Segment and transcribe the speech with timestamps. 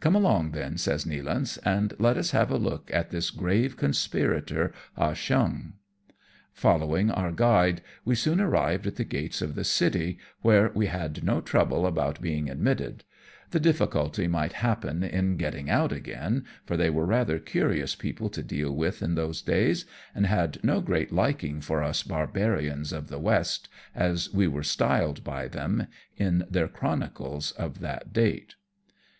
[0.00, 4.72] "Come along then/' says Nealance, "and let us have a look at this grave conspirator,
[4.96, 5.74] Ah Cheong."
[6.52, 11.22] Following our guide we soon arrived at the gates of the city, where we had
[11.22, 13.04] no trouble about being admitted;
[13.52, 18.42] the difficulty might happen in getting out again, for they were rather curious people to
[18.42, 19.84] deal with in those days,
[20.16, 25.22] and had no great liking for us Barbarians of the West, as we were styled
[25.22, 28.56] by them in their chronicles of that date.